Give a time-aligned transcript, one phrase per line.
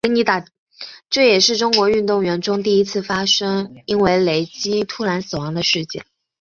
[1.11, 6.03] 这也是中国运动员中第一次发生因为雷击突然死亡的事件。